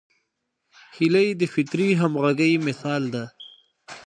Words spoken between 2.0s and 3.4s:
همغږۍ مثال ده